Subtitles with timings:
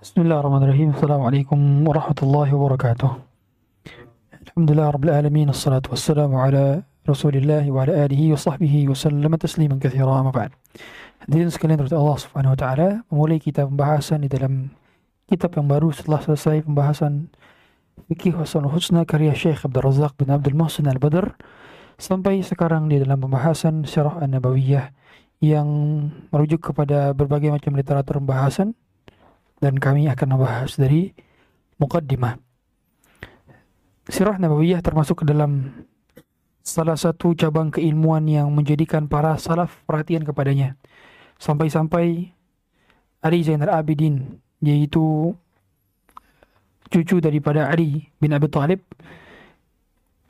[0.00, 0.96] Bismillahirrahmanirrahim.
[0.96, 3.12] Assalamualaikum warahmatullahi wabarakatuh.
[4.40, 5.52] Alhamdulillah rabbil alamin.
[5.52, 10.48] Assalatu wassalamu ala Rasulillah wa ala alihi wa sahbihi wa sallam tasliman katsira amma ba'd.
[11.28, 14.72] Hadirin sekalian dari Allah Subhanahu wa taala, memulai kita pembahasan di dalam
[15.28, 17.28] kitab yang baru setelah selesai pembahasan
[18.08, 21.36] Fikih Hasanul Husna karya Syekh Abdul Razak bin Abdul Muhsin Al-Badr
[22.00, 25.04] sampai sekarang di dalam pembahasan Syarah An-Nabawiyah
[25.40, 25.68] yang
[26.32, 28.72] merujuk kepada berbagai macam literatur pembahasan
[29.60, 31.12] dan kami akan membahas dari
[31.76, 32.40] mukaddimah.
[34.06, 35.82] Sirah Nabawiyah termasuk ke dalam
[36.62, 40.78] salah satu cabang keilmuan yang menjadikan para salaf perhatian kepadanya.
[41.38, 42.32] Sampai-sampai
[43.20, 45.34] Ali Zainal Abidin, yaitu
[46.90, 48.80] cucu daripada Ali bin Abi Talib,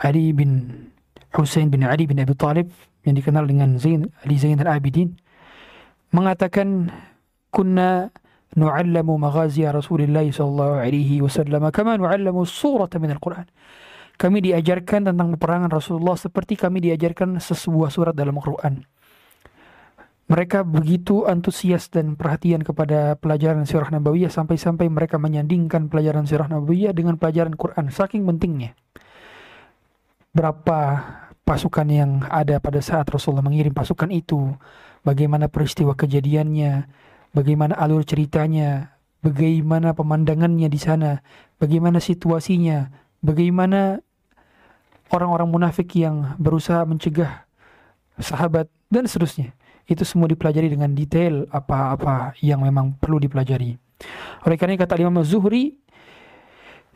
[0.00, 0.72] Ali bin
[1.36, 2.72] Hussein bin Ali bin Abi Talib,
[3.06, 5.14] yang dikenal dengan Zain, Ali Zainal Abidin,
[6.10, 6.90] mengatakan,
[7.54, 8.10] Kunna
[8.52, 13.48] nu'allamu maghazia Rasulullah sallallahu alaihi wasallam kama nu'allamu surata min al-Quran.
[14.16, 18.80] Kami diajarkan tentang peperangan Rasulullah seperti kami diajarkan sebuah surat dalam Al-Quran.
[20.26, 26.96] Mereka begitu antusias dan perhatian kepada pelajaran sirah Nabawiyah sampai-sampai mereka menyandingkan pelajaran sirah Nabawiyah
[26.96, 27.92] dengan pelajaran Quran.
[27.92, 28.74] Saking pentingnya.
[30.34, 30.78] Berapa
[31.46, 34.50] pasukan yang ada pada saat Rasulullah mengirim pasukan itu,
[35.06, 36.90] bagaimana peristiwa kejadiannya,
[37.30, 41.22] bagaimana alur ceritanya, bagaimana pemandangannya di sana,
[41.62, 42.90] bagaimana situasinya,
[43.22, 44.02] bagaimana
[45.14, 47.46] orang-orang munafik yang berusaha mencegah
[48.18, 49.54] sahabat dan seterusnya.
[49.86, 53.78] Itu semua dipelajari dengan detail apa-apa yang memang perlu dipelajari.
[54.42, 55.78] Oleh karena kata Imam Zuhri,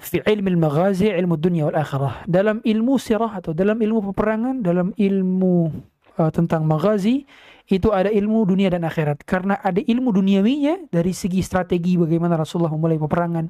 [0.00, 2.25] fi ilmu al-maghazi ilmu dunia wal akhirah.
[2.25, 5.69] Dalam ilmu sirah atau dalam ilmu peperangan, dalam ilmu
[6.16, 7.28] uh, tentang maghazi
[7.71, 9.22] itu ada ilmu dunia dan akhirat.
[9.22, 13.47] Karena ada ilmu duniawinya dari segi strategi bagaimana Rasulullah memulai peperangan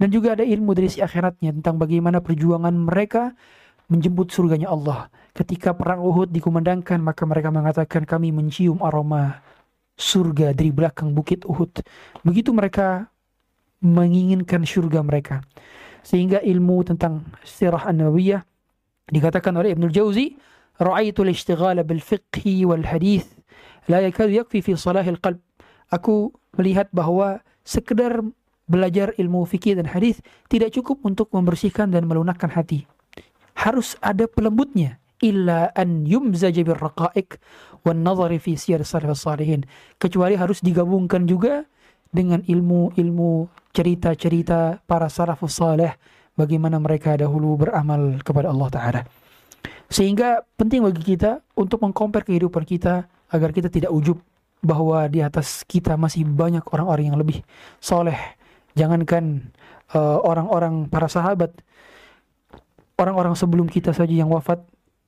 [0.00, 3.36] dan juga ada ilmu dari sisi akhiratnya tentang bagaimana perjuangan mereka
[3.86, 5.06] menjemput surganya Allah.
[5.30, 9.38] Ketika perang Uhud dikumandangkan, maka mereka mengatakan kami mencium aroma
[9.94, 11.84] surga dari belakang bukit Uhud.
[12.26, 13.06] Begitu mereka
[13.78, 15.46] menginginkan surga mereka.
[16.02, 18.42] Sehingga ilmu tentang sirah an-nabawiyah
[19.10, 20.36] dikatakan oleh Ibnu Jauzi,
[20.80, 23.28] "Ra'aitu al-ishtighala bil fiqhi wal hadith
[23.90, 25.42] la yakadu yakfi fi salahil qalb."
[25.90, 28.22] Aku melihat bahwa sekedar
[28.70, 32.86] belajar ilmu fikih dan hadis tidak cukup untuk membersihkan dan melunakkan hati.
[33.58, 35.02] Harus ada pelembutnya.
[35.20, 37.36] Illa an yumzaja bir raqa'iq
[37.84, 39.68] wan nazari fi siyar salaf salihin
[40.00, 41.68] kecuali harus digabungkan juga
[42.10, 45.94] dengan ilmu-ilmu cerita-cerita para salafus saleh
[46.34, 49.00] bagaimana mereka dahulu beramal kepada Allah taala.
[49.90, 54.18] Sehingga penting bagi kita untuk mengkompar kehidupan kita agar kita tidak ujub
[54.60, 57.40] bahwa di atas kita masih banyak orang-orang yang lebih
[57.80, 58.16] soleh
[58.76, 59.50] jangankan
[59.96, 61.50] uh, orang-orang para sahabat
[63.00, 64.60] orang-orang sebelum kita saja yang wafat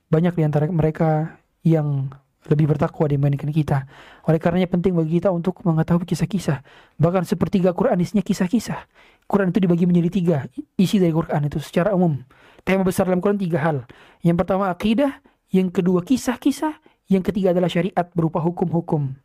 [0.09, 2.09] banyak di antara mereka yang
[2.51, 3.87] lebih bertakwa dibandingkan kita.
[4.27, 6.63] Oleh karenanya penting bagi kita untuk mengetahui kisah-kisah.
[6.99, 8.83] Bahkan sepertiga Quran isinya kisah-kisah.
[9.27, 10.37] Quran itu dibagi menjadi tiga.
[10.75, 12.19] Isi dari Quran itu secara umum.
[12.63, 13.87] Tema besar dalam Quran tiga hal.
[14.23, 19.15] Yang pertama akidah, yang kedua kisah-kisah, yang ketiga adalah syariat berupa hukum-hukum.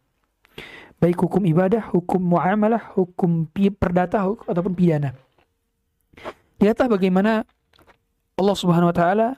[0.99, 3.47] Baik hukum ibadah, hukum muamalah, hukum
[3.79, 5.15] perdata ataupun pidana.
[6.59, 7.47] Lihatlah bagaimana
[8.35, 9.29] Allah Subhanahu wa taala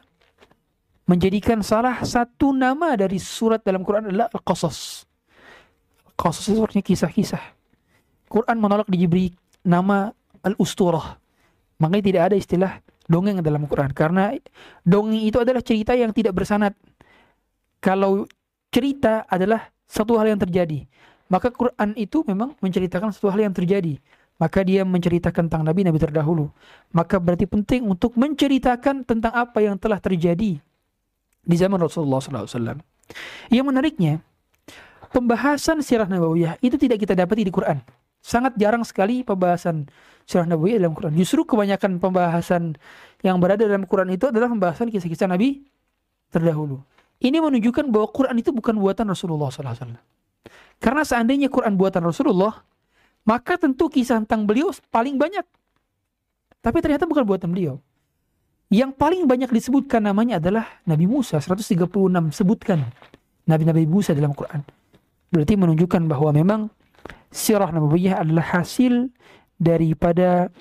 [1.10, 5.02] menjadikan salah satu nama dari surat dalam Quran adalah Al-Qasas.
[6.14, 7.42] Qasas itu artinya kisah-kisah.
[8.30, 9.34] Quran menolak diberi
[9.66, 10.14] nama
[10.46, 11.18] Al-Usturah.
[11.82, 12.72] Makanya tidak ada istilah
[13.10, 14.38] dongeng dalam Quran karena
[14.86, 16.78] dongeng itu adalah cerita yang tidak bersanad.
[17.82, 18.30] Kalau
[18.70, 20.86] cerita adalah satu hal yang terjadi,
[21.26, 23.98] maka Quran itu memang menceritakan satu hal yang terjadi
[24.40, 26.48] maka dia menceritakan tentang nabi-nabi terdahulu.
[26.96, 30.56] Maka berarti penting untuk menceritakan tentang apa yang telah terjadi
[31.50, 32.78] di zaman Rasulullah SAW.
[33.50, 34.22] Yang menariknya,
[35.10, 37.82] pembahasan sirah nabawiyah itu tidak kita dapati di Quran.
[38.22, 39.90] Sangat jarang sekali pembahasan
[40.22, 41.18] sirah nabawiyah dalam Quran.
[41.18, 42.78] Justru kebanyakan pembahasan
[43.26, 45.66] yang berada dalam Quran itu adalah pembahasan kisah-kisah Nabi
[46.30, 46.78] terdahulu.
[47.20, 49.98] Ini menunjukkan bahwa Quran itu bukan buatan Rasulullah SAW.
[50.80, 52.64] Karena seandainya Quran buatan Rasulullah,
[53.28, 55.44] maka tentu kisah tentang beliau paling banyak.
[56.64, 57.76] Tapi ternyata bukan buatan beliau.
[58.70, 61.90] Yang paling banyak disebutkan namanya adalah Nabi Musa, 136
[62.30, 62.86] sebutkan
[63.50, 64.62] Nabi-Nabi Musa dalam Quran.
[65.34, 66.60] Berarti menunjukkan bahwa memang
[67.34, 69.10] sirah Nabawiyah adalah hasil
[69.58, 70.54] daripada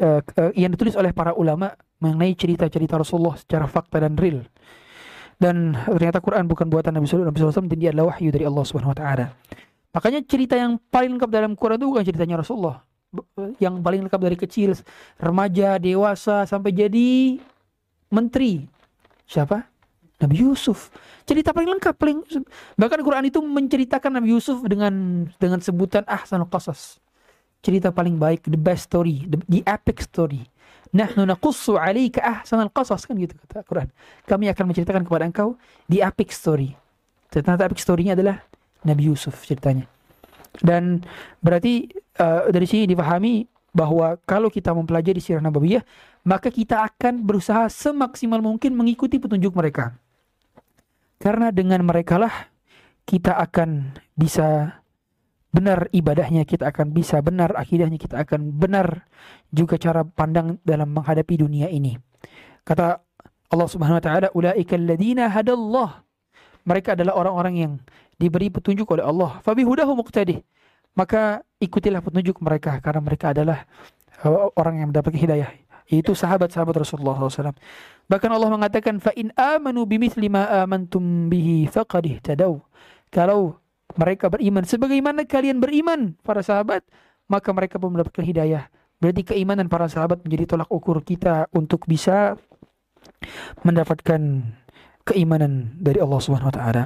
[0.00, 4.48] uh, uh, yang ditulis oleh para ulama mengenai cerita-cerita Rasulullah secara fakta dan real.
[5.36, 8.96] Dan ternyata Quran bukan buatan Nabi SAW, Nabi SAW dia adalah wahyu dari Allah Subhanahu
[8.96, 9.26] wa taala.
[9.92, 12.87] Makanya cerita yang paling lengkap dalam Quran itu bukan ceritanya Rasulullah.
[13.56, 14.76] Yang paling lengkap dari kecil,
[15.16, 17.40] remaja, dewasa, sampai jadi
[18.12, 18.68] menteri.
[19.24, 19.64] Siapa?
[20.18, 20.90] Nabi Yusuf.
[21.22, 22.26] Cerita paling lengkap, paling
[22.74, 26.98] bahkan Quran itu menceritakan Nabi Yusuf dengan dengan sebutan ahsanul qasas.
[27.62, 30.46] Cerita paling baik, the best story, the, the epic story.
[30.88, 33.88] Nahnu naqussu 'alaika ahsanal qasas kan gitu kata Quran.
[34.24, 35.54] Kami akan menceritakan kepada engkau
[35.86, 36.74] the epic story.
[37.28, 38.40] Ternyata epic story-nya adalah
[38.82, 39.84] Nabi Yusuf ceritanya.
[40.56, 41.04] Dan
[41.44, 45.84] berarti uh, dari sini dipahami bahwa kalau kita mempelajari sirah nabawiyah,
[46.26, 49.94] maka kita akan berusaha semaksimal mungkin mengikuti petunjuk mereka.
[51.18, 52.32] Karena dengan mereka lah
[53.08, 54.78] kita akan bisa
[55.48, 59.08] benar ibadahnya, kita akan bisa benar akidahnya, kita akan benar
[59.48, 61.96] juga cara pandang dalam menghadapi dunia ini.
[62.62, 63.00] Kata
[63.48, 66.04] Allah Subhanahu wa taala, "Ulaika alladziina hadallah."
[66.68, 67.72] Mereka adalah orang-orang yang
[68.18, 69.38] diberi petunjuk oleh Allah.
[69.46, 70.42] Fabihudahu muqtadih.
[70.98, 73.64] Maka ikutilah petunjuk mereka karena mereka adalah
[74.26, 75.50] uh, orang yang mendapat hidayah.
[75.88, 77.56] Itu sahabat-sahabat Rasulullah SAW.
[78.10, 82.60] Bahkan Allah mengatakan, fa in amanu bimithli ma amantum bihi faqad ihtadaw.
[83.08, 83.56] Kalau
[83.96, 86.84] mereka beriman sebagaimana kalian beriman para sahabat
[87.30, 88.68] maka mereka pun mendapatkan hidayah
[88.98, 92.36] berarti keimanan para sahabat menjadi tolak ukur kita untuk bisa
[93.62, 94.20] mendapatkan
[95.06, 96.82] keimanan dari Allah Subhanahu wa taala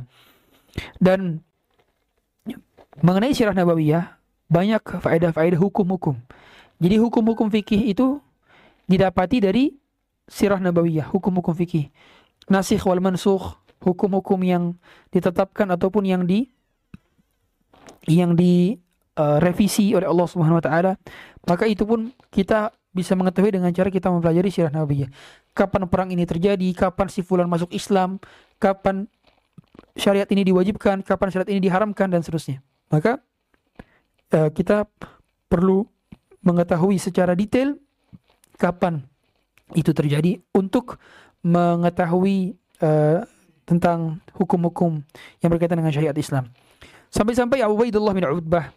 [1.00, 1.44] dan
[3.00, 4.20] mengenai sirah nabawiyah
[4.52, 6.16] banyak faedah-faedah hukum-hukum
[6.82, 8.20] jadi hukum-hukum fikih itu
[8.88, 9.64] didapati dari
[10.28, 11.88] sirah nabawiyah hukum-hukum fikih
[12.50, 14.64] nasikh wal mansukh hukum-hukum yang
[15.10, 16.46] ditetapkan ataupun yang di
[18.06, 20.92] yang direvisi uh, oleh Allah Subhanahu wa taala,
[21.46, 25.10] maka itu pun kita bisa mengetahui dengan cara kita mempelajari sirah nabawiyah.
[25.52, 28.18] Kapan perang ini terjadi, kapan si fulan masuk Islam,
[28.58, 29.06] kapan
[29.96, 32.60] syariat ini diwajibkan, kapan syariat ini diharamkan dan seterusnya.
[32.92, 33.20] Maka
[34.34, 34.88] uh, kita
[35.48, 35.84] perlu
[36.42, 37.78] mengetahui secara detail
[38.58, 39.04] kapan
[39.72, 40.98] itu terjadi untuk
[41.42, 43.24] mengetahui uh,
[43.64, 45.00] tentang hukum-hukum
[45.40, 46.50] yang berkaitan dengan syariat Islam.
[47.12, 48.72] Sampai-sampai Abu Ubaidullah bin Utbah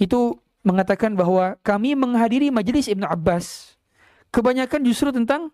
[0.00, 3.76] itu mengatakan bahwa kami menghadiri majelis Ibnu Abbas
[4.32, 5.52] kebanyakan justru tentang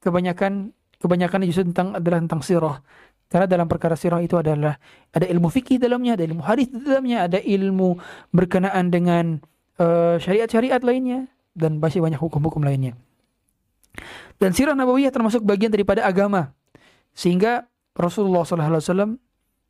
[0.00, 2.76] kebanyakan kebanyakan justru tentang adalah tentang sirah.
[3.30, 4.74] Karena dalam perkara sirah itu adalah
[5.14, 7.94] ada ilmu fikih dalamnya, ada ilmu hadis di dalamnya, ada ilmu
[8.34, 9.38] berkenaan dengan
[9.78, 12.98] uh, syariat-syariat lainnya dan masih banyak hukum-hukum lainnya.
[14.42, 16.50] Dan sirah nabawiyah termasuk bagian daripada agama.
[17.14, 19.14] Sehingga Rasulullah SAW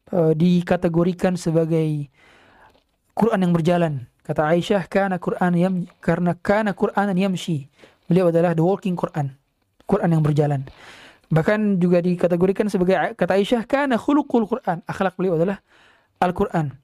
[0.08, 2.08] uh, dikategorikan sebagai
[3.12, 3.92] Quran yang berjalan.
[4.25, 7.68] Kata Aisyah, karena Quran yang karena karena Quran yamshi.
[8.08, 9.37] Beliau adalah the walking Quran.
[9.85, 10.64] Quran yang berjalan.
[11.30, 14.82] Bahkan juga dikategorikan sebagai kata Aisyah, karena khuluqul Quran.
[14.82, 15.62] Akhlak beliau adalah
[16.18, 16.75] Al-Quran.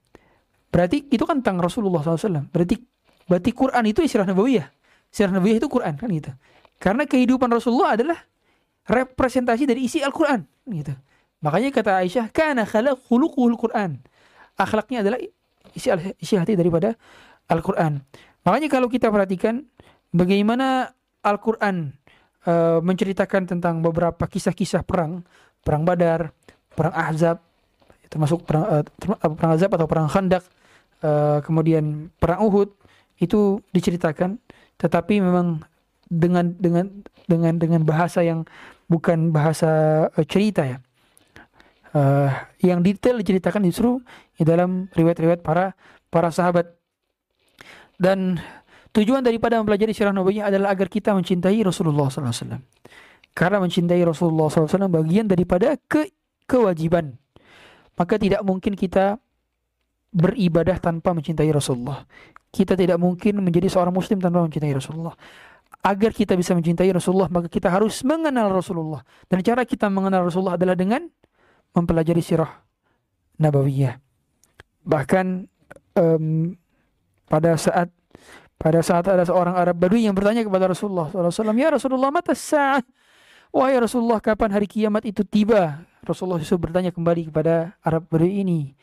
[0.70, 2.46] Berarti itu kan tentang Rasulullah SAW.
[2.54, 2.78] Berarti
[3.26, 4.70] berarti Quran itu istilah nabawiyah.
[5.10, 6.30] Istilah nabawiyah itu Quran kan gitu.
[6.78, 8.18] Karena kehidupan Rasulullah adalah
[8.86, 10.94] representasi dari isi Al-Quran gitu.
[11.42, 13.98] Makanya kata Aisyah, "Kana khalaq khuluquhul Quran."
[14.56, 15.18] Akhlaknya adalah
[15.74, 15.90] isi,
[16.22, 16.94] isi hati daripada
[17.50, 17.98] Al-Quran.
[18.46, 19.66] Makanya kalau kita perhatikan
[20.14, 20.94] bagaimana
[21.26, 21.98] Al-Quran
[22.46, 25.26] uh, menceritakan tentang beberapa kisah-kisah perang,
[25.60, 26.32] perang Badar,
[26.72, 27.42] perang Ahzab,
[28.08, 28.84] termasuk perang, uh,
[29.34, 30.46] perang Ahzab atau perang Khandak,
[31.02, 32.72] uh, kemudian perang Uhud
[33.20, 34.38] itu diceritakan,
[34.80, 35.66] tetapi memang
[36.06, 36.86] dengan dengan
[37.26, 38.46] dengan dengan bahasa yang
[38.86, 40.78] bukan bahasa uh, cerita ya
[41.96, 43.98] uh, yang detail diceritakan justru
[44.36, 45.72] di dalam riwayat-riwayat para
[46.12, 46.76] para sahabat.
[47.96, 48.36] Dan
[48.96, 52.56] tujuan daripada mempelajari sirah nabawiyah adalah agar kita mencintai Rasulullah SAW.
[53.36, 56.08] Karena mencintai Rasulullah SAW bagian daripada ke
[56.48, 57.12] kewajiban.
[57.92, 59.20] Maka tidak mungkin kita
[60.16, 62.08] beribadah tanpa mencintai Rasulullah.
[62.48, 65.12] Kita tidak mungkin menjadi seorang muslim tanpa mencintai Rasulullah.
[65.84, 69.04] Agar kita bisa mencintai Rasulullah, maka kita harus mengenal Rasulullah.
[69.28, 71.04] Dan cara kita mengenal Rasulullah adalah dengan
[71.76, 72.48] mempelajari sirah
[73.36, 74.00] nabawiyah.
[74.88, 75.26] Bahkan
[76.00, 76.56] um,
[77.28, 77.92] pada saat
[78.61, 82.85] pada saat ada seorang Arab Badui yang bertanya kepada Rasulullah SAW, Ya Rasulullah, mata saat?
[83.49, 85.81] Wahai Rasulullah, kapan hari kiamat itu tiba?
[86.05, 88.77] Rasulullah SAW bertanya kembali kepada Arab Badui ini,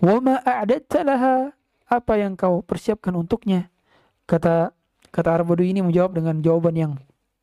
[0.00, 1.52] Wama a'adatta laha?
[1.88, 3.72] Apa yang kau persiapkan untuknya?
[4.28, 4.76] Kata
[5.08, 6.92] kata Arab Badui ini menjawab dengan jawaban yang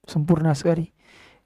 [0.06, 0.94] sempurna sekali.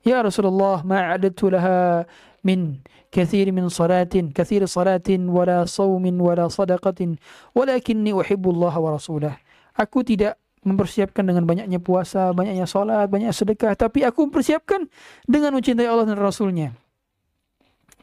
[0.04, 2.08] Ya Rasulullah, ma'adatu laha
[2.44, 2.80] min
[3.12, 7.16] كثير من صلاة كثير صلاة ولا صوم ولا صدقة
[7.56, 9.34] ولكني أحب الله ورسوله
[9.75, 14.89] aku tidak mempersiapkan dengan banyaknya puasa, banyaknya salat, banyak sedekah, tapi aku mempersiapkan
[15.29, 16.73] dengan mencintai Allah dan Rasulnya.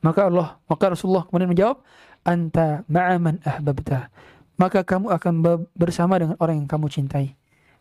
[0.05, 1.81] Maka Allah, maka Rasulullah kemudian menjawab,
[2.21, 4.13] anta ma'aman ahbabta.
[4.61, 5.33] Maka kamu akan
[5.73, 7.33] bersama dengan orang yang kamu cintai.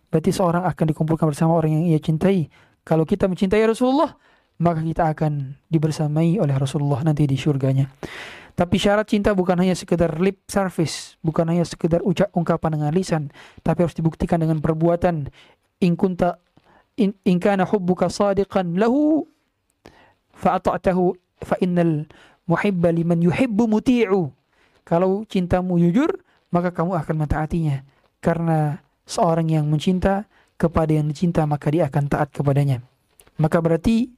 [0.09, 2.49] Berarti seorang akan dikumpulkan bersama orang yang ia cintai.
[2.83, 4.17] Kalau kita mencintai Rasulullah,
[4.61, 7.89] maka kita akan dibersamai oleh Rasulullah nanti di surganya.
[8.61, 13.33] Tapi syarat cinta bukan hanya sekedar lip service, bukan hanya sekedar ucap ungkapan dengan lisan,
[13.65, 15.33] tapi harus dibuktikan dengan perbuatan.
[15.81, 16.37] In kunta
[17.01, 19.25] in, in kana hubbuka sadiqan lahu
[20.37, 22.05] fa'ata'tahu fa innal
[22.45, 24.29] muhibba liman yuhibbu muti'u.
[24.85, 26.21] Kalau cintamu jujur,
[26.53, 27.81] maka kamu akan mentaatinya.
[28.21, 28.77] Karena
[29.09, 30.29] seorang yang mencinta
[30.61, 32.85] kepada yang dicinta, maka dia akan taat kepadanya.
[33.41, 34.13] Maka berarti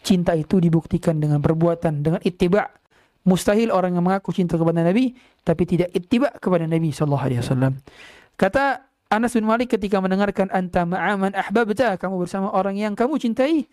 [0.00, 2.81] cinta itu dibuktikan dengan perbuatan, dengan ittiba'
[3.22, 5.14] Mustahil orang yang mengaku cinta kepada Nabi
[5.46, 7.78] tapi tidak ittiba kepada Nabi sallallahu alaihi wasallam.
[8.34, 13.68] Kata Anas bin Malik ketika mendengarkan anta ma'aman ahbabta kamu bersama orang yang kamu cintai.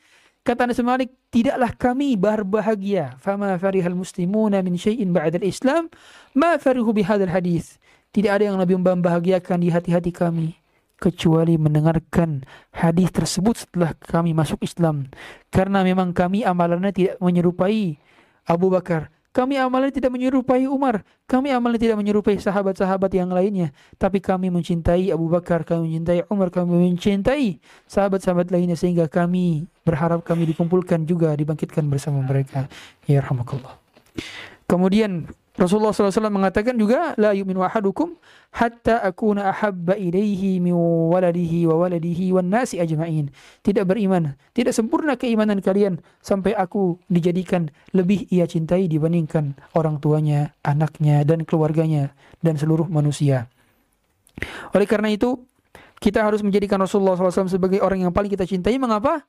[0.46, 3.18] Kata Anas bin Malik tidaklah kami berbahagia.
[3.18, 5.89] Fama farihal muslimuna min syai'in ba'da al-islam
[6.38, 7.82] ma farihu bihadzal hadis.
[8.13, 10.60] Tidak ada yang lebih membahagiakan di hati-hati kami
[11.00, 12.44] kecuali mendengarkan
[12.75, 15.08] hadis tersebut setelah kami masuk Islam.
[15.50, 17.96] Karena memang kami amalannya tidak menyerupai
[18.46, 19.08] Abu Bakar
[19.39, 21.08] kami amalnya tidak menyerupai Umar.
[21.24, 23.72] Kami amalnya tidak menyerupai sahabat-sahabat yang lainnya.
[23.96, 28.75] Tapi kami mencintai Abu Bakar, kami mencintai Umar, kami mencintai sahabat-sahabat lainnya.
[28.75, 32.67] Sehingga kami berharap kami dikumpulkan juga, dibangkitkan bersama mereka.
[33.08, 33.79] Ya rahmatullah.
[34.67, 38.16] Kemudian Rasulullah SAW mengatakan juga la yu'minu ahadukum
[38.56, 40.72] hatta akuna ahabba ilaihi min
[41.12, 42.48] waladihi wa waladihi wan.
[43.60, 50.56] Tidak beriman, tidak sempurna keimanan kalian sampai aku dijadikan lebih ia cintai dibandingkan orang tuanya,
[50.63, 53.51] anaknya dan keluarganya dan seluruh manusia.
[54.72, 55.44] Oleh karena itu,
[56.00, 58.80] kita harus menjadikan Rasulullah SAW sebagai orang yang paling kita cintai.
[58.80, 59.28] Mengapa?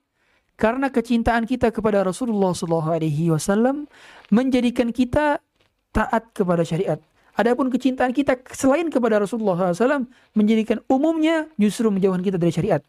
[0.55, 3.91] Karena kecintaan kita kepada Rasulullah SAW
[4.31, 5.43] menjadikan kita
[5.91, 6.99] taat kepada syariat.
[7.39, 10.05] Adapun kecintaan kita selain kepada Rasulullah SAW
[10.35, 12.83] menjadikan umumnya justru menjauhkan kita dari syariat.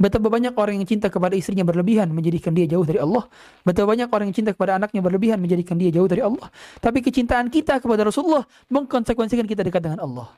[0.00, 3.28] Betapa banyak orang yang cinta kepada istrinya berlebihan menjadikan dia jauh dari Allah.
[3.68, 6.48] Betapa banyak orang yang cinta kepada anaknya berlebihan menjadikan dia jauh dari Allah.
[6.80, 10.32] Tapi kecintaan kita kepada Rasulullah mengkonsekuensikan kita dekat dengan Allah.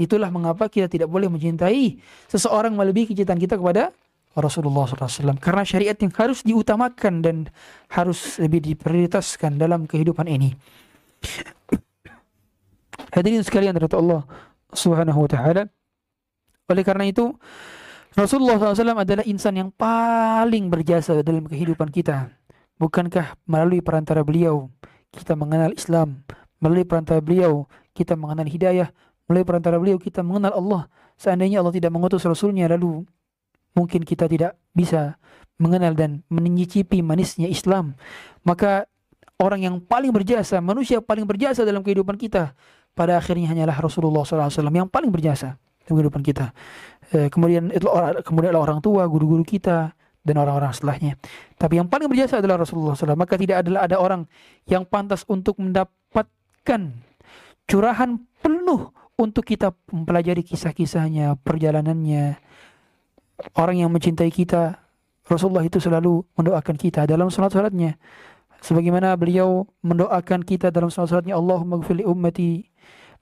[0.00, 2.00] Itulah mengapa kita tidak boleh mencintai
[2.32, 3.92] seseorang melebihi kecintaan kita kepada
[4.34, 5.36] Rasulullah SAW.
[5.38, 7.36] Karena syariat yang harus diutamakan dan
[7.92, 10.56] harus lebih diprioritaskan dalam kehidupan ini.
[13.14, 14.26] Hadirin sekalian dari Allah
[14.74, 15.70] Subhanahu wa taala.
[16.66, 17.36] Oleh karena itu,
[18.14, 22.30] Rasulullah SAW adalah insan yang paling berjasa dalam kehidupan kita.
[22.78, 24.70] Bukankah melalui perantara beliau
[25.14, 26.26] kita mengenal Islam,
[26.58, 28.88] melalui perantara beliau kita mengenal hidayah,
[29.26, 30.82] melalui perantara beliau kita mengenal Allah.
[31.14, 33.06] Seandainya Allah tidak mengutus Rasulnya lalu
[33.74, 35.18] mungkin kita tidak bisa
[35.58, 37.94] mengenal dan menyicipi manisnya Islam.
[38.42, 38.90] Maka
[39.40, 42.54] orang yang paling berjasa, manusia paling berjasa dalam kehidupan kita,
[42.94, 46.54] pada akhirnya hanyalah Rasulullah SAW yang paling berjasa dalam kehidupan kita.
[47.10, 47.86] E, kemudian itu
[48.22, 49.92] kemudian adalah orang tua, guru-guru kita,
[50.24, 51.18] dan orang-orang setelahnya.
[51.58, 53.18] Tapi yang paling berjasa adalah Rasulullah SAW.
[53.18, 54.24] Maka tidak adalah ada orang
[54.64, 56.80] yang pantas untuk mendapatkan
[57.68, 58.10] curahan
[58.40, 58.88] penuh
[59.20, 62.40] untuk kita mempelajari kisah-kisahnya, perjalanannya.
[63.58, 64.78] Orang yang mencintai kita,
[65.26, 67.98] Rasulullah itu selalu mendoakan kita dalam salat-salatnya
[68.64, 72.64] sebagaimana beliau mendoakan kita dalam salat-salatnya Allahumma gfir li ummati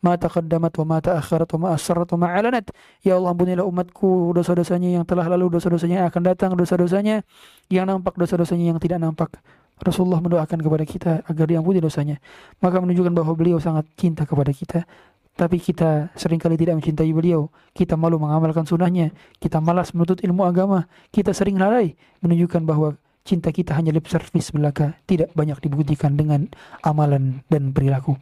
[0.02, 2.70] ma taqaddamat wa ma ta'akharat wa ma asarrat wa ma alanat
[3.02, 7.26] ya Allah ampunilah umatku dosa-dosanya yang telah lalu dosa-dosanya yang akan datang dosa-dosanya
[7.66, 9.34] yang nampak dosa-dosanya yang tidak nampak
[9.82, 12.22] Rasulullah mendoakan kepada kita agar diampuni dosanya
[12.62, 14.86] maka menunjukkan bahwa beliau sangat cinta kepada kita
[15.32, 17.48] tapi kita sering kali tidak mencintai beliau.
[17.72, 19.16] Kita malu mengamalkan sunnahnya.
[19.40, 20.84] Kita malas menuntut ilmu agama.
[21.08, 26.50] Kita sering lalai menunjukkan bahwa cinta kita hanya lip service belaka, tidak banyak dibuktikan dengan
[26.82, 28.18] amalan dan perilaku.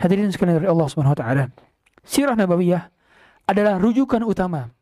[0.00, 1.44] Hadirin sekalian dari Allah Subhanahu wa taala.
[2.00, 2.88] Sirah Nabawiyah
[3.44, 4.72] adalah rujukan utama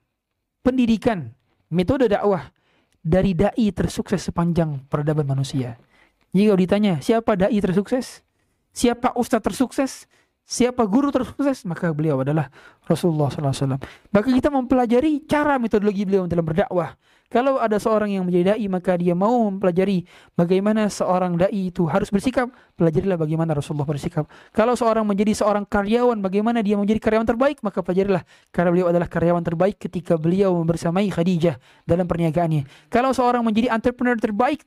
[0.63, 1.35] pendidikan
[1.73, 2.53] metode dakwah
[3.03, 5.81] dari dai tersukses sepanjang peradaban manusia.
[6.37, 8.21] Jika ditanya siapa dai tersukses,
[8.71, 10.05] siapa ustaz tersukses,
[10.49, 12.49] siapa guru tersukses, maka beliau adalah
[12.89, 13.77] Rasulullah SAW.
[14.09, 16.97] Maka kita mempelajari cara metodologi beliau dalam berdakwah,
[17.29, 22.09] kalau ada seorang yang menjadi dai maka dia mau mempelajari bagaimana seorang dai itu harus
[22.09, 22.49] bersikap,
[22.81, 24.25] pelajarilah bagaimana Rasulullah bersikap.
[24.57, 29.13] Kalau seorang menjadi seorang karyawan, bagaimana dia menjadi karyawan terbaik, maka pelajarilah karena beliau adalah
[29.13, 32.65] karyawan terbaik ketika beliau bersamai Khadijah dalam perniagaannya.
[32.89, 34.65] Kalau seorang menjadi entrepreneur terbaik,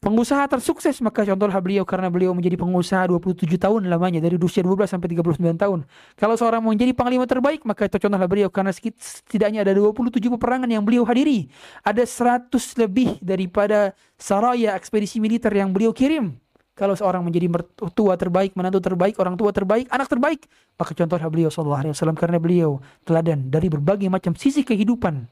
[0.00, 4.86] pengusaha tersukses maka contohlah beliau karena beliau menjadi pengusaha 27 tahun lamanya dari usia 12
[4.86, 5.80] sampai 39 tahun.
[6.14, 10.84] Kalau seorang mau menjadi panglima terbaik maka contohlah beliau karena setidaknya ada 27 peperangan yang
[10.84, 11.48] beliau hadiri.
[11.82, 16.36] Ada 100 lebih daripada saraya ekspedisi militer yang beliau kirim
[16.76, 20.44] Kalau seorang menjadi mertua terbaik, menantu terbaik, orang tua terbaik, anak terbaik,
[20.76, 25.24] maka contohnya beliau sallallahu alaihi wasallam karena beliau teladan dari berbagai macam sisi kehidupan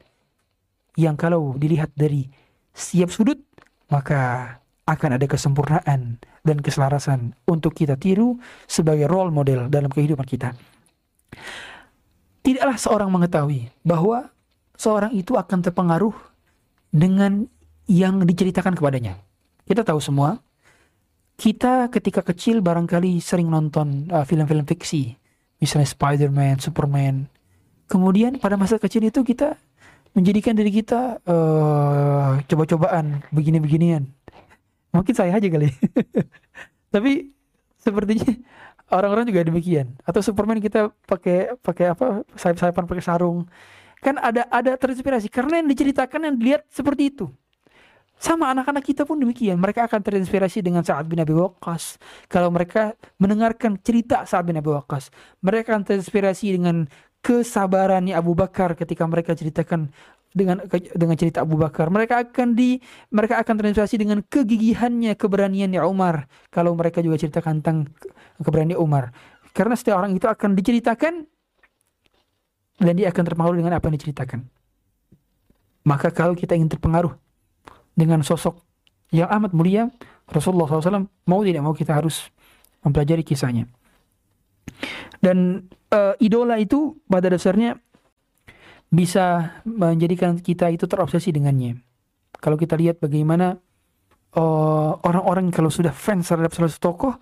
[0.97, 2.25] yang kalau dilihat dari
[2.73, 3.44] setiap sudut
[3.89, 8.37] maka akan ada kesempurnaan dan keselarasan untuk kita tiru
[8.69, 10.53] sebagai role model dalam kehidupan kita.
[12.45, 14.29] Tidaklah seorang mengetahui bahwa
[14.77, 16.13] seorang itu akan terpengaruh
[16.93, 17.49] dengan
[17.89, 19.17] yang diceritakan kepadanya.
[19.65, 20.37] Kita tahu semua
[21.35, 25.17] kita ketika kecil barangkali sering nonton uh, film-film uh, fiksi,
[25.59, 27.27] misalnya Spider-Man, Superman.
[27.91, 29.59] Kemudian pada masa kecil itu kita
[30.15, 34.07] menjadikan diri kita uh, coba-cobaan begini-beginian.
[34.95, 35.67] Mungkin saya aja kali.
[36.95, 37.35] Tapi
[37.75, 38.31] sepertinya
[38.89, 39.99] orang-orang juga demikian.
[40.07, 43.43] Atau Superman kita pakai pakai apa sayap-sayapan pakai sarung.
[43.99, 47.27] Kan ada ada terinspirasi karena yang diceritakan yang dilihat seperti itu.
[48.15, 49.59] Sama anak-anak kita pun demikian.
[49.59, 51.99] Mereka akan terinspirasi dengan Sa'ad bin Abi Waqqas.
[52.31, 55.11] Kalau mereka mendengarkan cerita Sa'ad bin Abi Waqqas.
[55.43, 56.87] Mereka akan terinspirasi dengan
[57.25, 59.89] kesabarannya Abu Bakar ketika mereka ceritakan
[60.29, 60.61] dengan
[60.93, 61.89] dengan cerita Abu Bakar.
[61.89, 62.77] Mereka akan di
[63.09, 66.29] mereka akan terinspirasi dengan kegigihannya, keberaniannya Umar.
[66.53, 67.89] Kalau mereka juga ceritakan tentang
[68.37, 69.09] keberanian Umar.
[69.57, 71.25] Karena setiap orang itu akan diceritakan
[72.77, 74.45] dan dia akan terpengaruh dengan apa yang diceritakan.
[75.87, 77.15] Maka kalau kita ingin terpengaruh
[77.97, 78.61] dengan sosok
[79.09, 79.89] yang amat mulia
[80.27, 82.27] Rasulullah SAW mau tidak mau kita harus
[82.83, 83.69] mempelajari kisahnya
[85.19, 87.79] dan uh, idola itu pada dasarnya
[88.89, 91.81] bisa menjadikan kita itu terobsesi dengannya
[92.39, 93.57] kalau kita lihat bagaimana
[94.37, 97.13] eh, orang-orang kalau sudah fans terhadap salah satu tokoh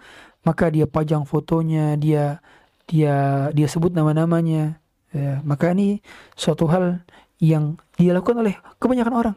[0.44, 2.44] maka dia pajang fotonya dia
[2.86, 4.78] dia dia sebut nama-namanya
[5.16, 6.04] ya, maka ini
[6.36, 7.02] suatu hal
[7.40, 9.36] yang dilakukan oleh kebanyakan orang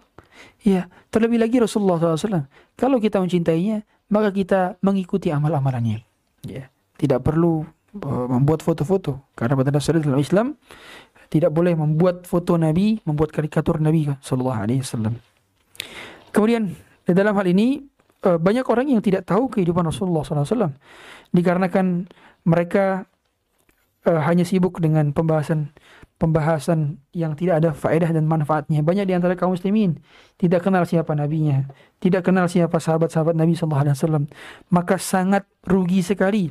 [0.67, 2.51] Ya, terlebih lagi Rasulullah SAW.
[2.75, 6.03] Kalau kita mencintainya, maka kita mengikuti amal-amalannya.
[6.47, 7.71] Ya, tidak perlu uh,
[8.05, 10.47] membuat foto-foto karena pada dasarnya dalam Islam
[11.29, 15.19] tidak boleh membuat foto Nabi, membuat karikatur Nabi Sallallahu Alaihi Wasallam.
[16.31, 16.71] Kemudian
[17.07, 17.83] di dalam hal ini
[18.27, 20.75] uh, banyak orang yang tidak tahu kehidupan Rasulullah SAW
[21.33, 22.11] dikarenakan
[22.45, 23.09] mereka
[24.07, 25.73] uh, hanya sibuk dengan pembahasan
[26.17, 28.81] pembahasan yang tidak ada faedah dan manfaatnya.
[28.81, 30.01] Banyak di antara kaum muslimin
[30.41, 31.69] tidak kenal siapa nabinya,
[32.01, 34.25] tidak kenal siapa sahabat-sahabat Nabi sallallahu alaihi wasallam.
[34.73, 36.49] Maka sangat rugi sekali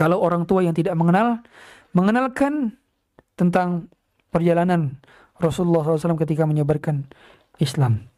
[0.00, 1.44] kalau orang tua yang tidak mengenal
[1.92, 2.80] mengenalkan
[3.36, 3.92] tentang
[4.32, 4.96] perjalanan
[5.36, 7.04] Rasulullah SAW ketika menyebarkan
[7.60, 8.08] Islam.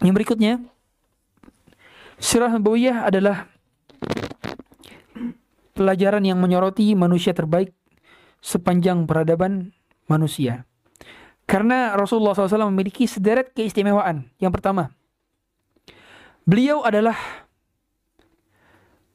[0.00, 0.52] Yang berikutnya,
[2.16, 3.44] Sirah Nabawiyah adalah
[5.76, 7.76] pelajaran yang menyoroti manusia terbaik
[8.40, 9.76] sepanjang peradaban
[10.08, 10.64] manusia.
[11.44, 14.32] Karena Rasulullah SAW memiliki sederet keistimewaan.
[14.40, 14.94] Yang pertama,
[16.48, 17.41] beliau adalah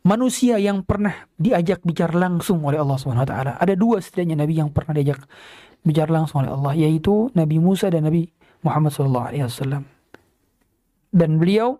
[0.07, 3.51] manusia yang pernah diajak bicara langsung oleh Allah Subhanahu wa taala.
[3.59, 5.27] Ada dua setidaknya nabi yang pernah diajak
[5.83, 8.27] bicara langsung oleh Allah, yaitu Nabi Musa dan Nabi
[8.63, 9.83] Muhammad SAW.
[11.11, 11.79] Dan beliau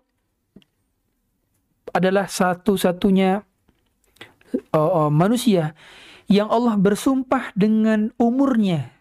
[1.92, 3.40] adalah satu-satunya
[4.72, 5.72] uh, uh, manusia
[6.28, 8.92] yang Allah bersumpah dengan umurnya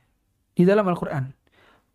[0.55, 1.35] di dalam Al-Quran.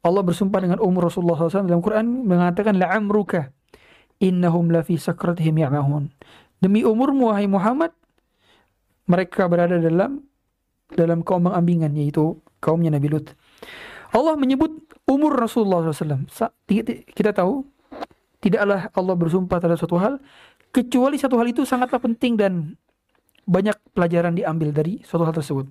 [0.03, 3.55] Allah bersumpah dengan umur Rasulullah SAW dalam Al-Quran mengatakan la'amruka
[4.21, 6.12] innahum lafi sakratihim ya'mahun.
[6.62, 7.90] Demi umurmu wahai Muhammad
[9.11, 10.22] mereka berada dalam
[10.94, 13.35] dalam kaum ambingan yaitu kaumnya Nabi Lut.
[14.14, 14.70] Allah menyebut
[15.11, 16.31] umur Rasulullah SAW.
[17.11, 17.66] Kita tahu
[18.38, 20.22] tidaklah Allah bersumpah terhadap suatu hal
[20.70, 22.79] kecuali satu hal itu sangatlah penting dan
[23.42, 25.66] banyak pelajaran diambil dari suatu hal tersebut.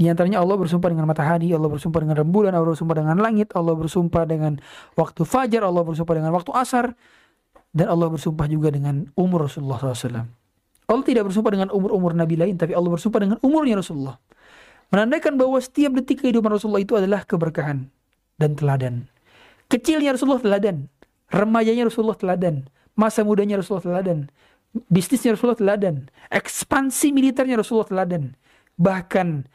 [0.00, 3.76] Di antaranya Allah bersumpah dengan matahari, Allah bersumpah dengan rembulan, Allah bersumpah dengan langit, Allah
[3.76, 4.56] bersumpah dengan
[4.96, 6.96] waktu fajar, Allah bersumpah dengan waktu asar,
[7.70, 10.26] dan Allah bersumpah juga dengan umur Rasulullah SAW.
[10.90, 14.18] Allah tidak bersumpah dengan umur-umur Nabi lain, tapi Allah bersumpah dengan umurnya Rasulullah.
[14.90, 17.86] Menandakan bahwa setiap detik kehidupan Rasulullah itu adalah keberkahan
[18.42, 19.06] dan teladan.
[19.70, 20.90] Kecilnya Rasulullah teladan,
[21.30, 22.66] remajanya Rasulullah teladan,
[22.98, 24.26] masa mudanya Rasulullah teladan,
[24.90, 28.34] bisnisnya Rasulullah teladan, ekspansi militernya Rasulullah teladan,
[28.74, 29.46] bahkan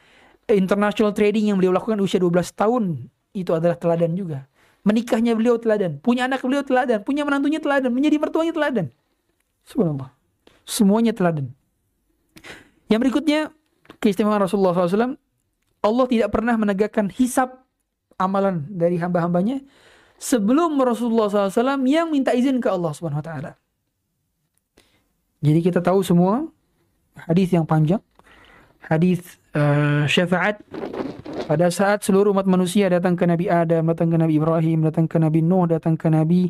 [0.48, 4.48] international trading yang beliau lakukan usia 12 tahun itu adalah teladan juga.
[4.86, 8.94] Menikahnya beliau teladan, punya anak beliau teladan, punya menantunya teladan, menjadi mertuanya teladan.
[9.66, 10.14] Subhanallah.
[10.62, 11.50] Semuanya teladan.
[12.86, 13.50] Yang berikutnya,
[13.98, 15.18] keistimewaan Rasulullah SAW,
[15.82, 17.66] Allah tidak pernah menegakkan hisap
[18.22, 19.66] amalan dari hamba-hambanya
[20.22, 23.52] sebelum Rasulullah SAW yang minta izin ke Allah Subhanahu Wa Taala.
[25.44, 26.50] Jadi kita tahu semua
[27.30, 28.02] hadis yang panjang,
[28.82, 29.22] hadis
[29.54, 30.62] uh, syafaat
[31.46, 35.18] pada saat seluruh umat manusia datang ke Nabi Adam, datang ke Nabi Ibrahim, datang ke
[35.22, 36.50] Nabi Nuh, datang ke Nabi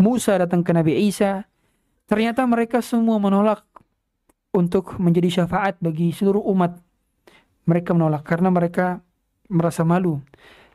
[0.00, 1.44] Musa, datang ke Nabi Isa.
[2.08, 3.64] Ternyata mereka semua menolak
[4.56, 6.80] untuk menjadi syafaat bagi seluruh umat.
[7.68, 9.04] Mereka menolak karena mereka
[9.52, 10.18] merasa malu.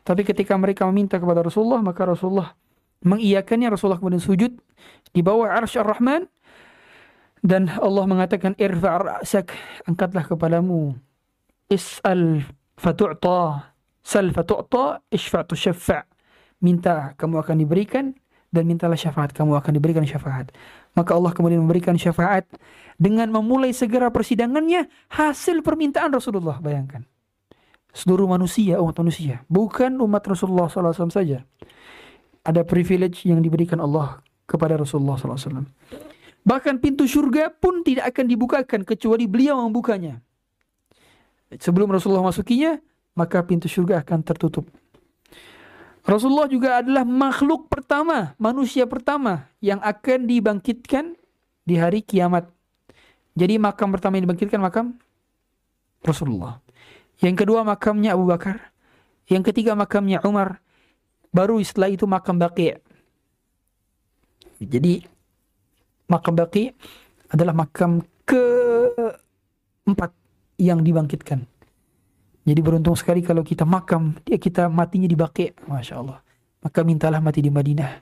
[0.06, 2.56] Tapi ketika mereka meminta kepada Rasulullah, maka Rasulullah
[3.04, 3.74] mengiyakannya.
[3.74, 4.54] Rasulullah kemudian sujud
[5.12, 6.30] di bawah arsy ar-Rahman
[7.42, 9.52] dan Allah mengatakan irfa' ra'sak
[9.86, 10.98] angkatlah kepalamu
[11.70, 12.46] is'al
[12.78, 13.74] fatu'ta
[14.06, 16.06] sal fatu'ta isfa' tusyaffa'
[16.64, 18.14] minta kamu akan diberikan
[18.48, 20.54] dan mintalah syafaat kamu akan diberikan syafaat
[20.98, 22.50] maka Allah kemudian memberikan syafaat
[22.98, 26.58] dengan memulai segera persidangannya hasil permintaan Rasulullah.
[26.58, 27.06] Bayangkan.
[27.94, 29.46] Seluruh manusia, umat manusia.
[29.46, 31.46] Bukan umat Rasulullah SAW saja.
[32.42, 35.70] Ada privilege yang diberikan Allah kepada Rasulullah SAW.
[36.42, 40.26] Bahkan pintu surga pun tidak akan dibukakan kecuali beliau membukanya.
[41.56, 42.76] Sebelum Rasulullah masukinya,
[43.16, 44.68] maka pintu surga akan tertutup.
[46.08, 51.16] Rasulullah juga adalah makhluk pertama, manusia pertama yang akan dibangkitkan
[51.68, 52.48] di hari kiamat.
[53.36, 54.96] Jadi makam pertama yang dibangkitkan makam
[56.04, 56.64] Rasulullah.
[57.20, 58.72] Yang kedua makamnya Abu Bakar.
[59.28, 60.64] Yang ketiga makamnya Umar.
[61.36, 62.80] Baru setelah itu makam Baqi.
[64.64, 65.04] Jadi
[66.08, 66.72] makam Baqi
[67.28, 70.16] adalah makam keempat
[70.58, 71.46] yang dibangkitkan.
[72.48, 75.52] Jadi beruntung sekali kalau kita makam, dia kita matinya di Baqi.
[75.68, 76.20] Masya Allah.
[76.64, 78.02] Maka mintalah mati di Madinah.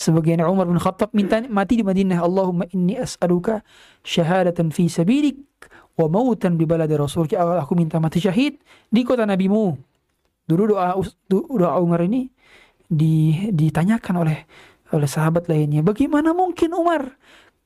[0.00, 2.24] Sebagian Umar bin Khattab minta mati di Madinah.
[2.24, 3.60] Allahumma inni as'aluka
[4.00, 5.36] syahadatan fi sabilik
[6.00, 7.28] wa mautan bi baladi rasul.
[7.36, 8.56] Allah, aku minta mati syahid
[8.88, 9.76] di kota nabimu.
[10.48, 10.96] Dulu doa
[11.28, 12.32] doa Umar ini
[12.88, 14.38] di, ditanyakan oleh
[14.90, 15.84] oleh sahabat lainnya.
[15.84, 17.14] Bagaimana mungkin Umar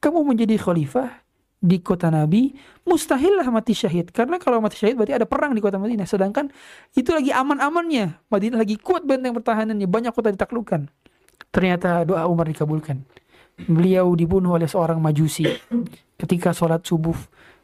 [0.02, 1.23] kamu menjadi khalifah
[1.64, 2.52] di kota Nabi,
[2.84, 4.12] mustahil lah mati syahid.
[4.12, 6.04] Karena kalau mati syahid berarti ada perang di kota Madinah.
[6.04, 6.52] Sedangkan
[6.92, 8.28] itu lagi aman-amannya.
[8.28, 9.88] Madinah lagi kuat benteng pertahanannya.
[9.88, 10.92] Banyak kota ditaklukkan.
[11.48, 13.00] Ternyata doa Umar dikabulkan.
[13.64, 15.48] Beliau dibunuh oleh seorang majusi
[16.20, 17.16] ketika sholat subuh.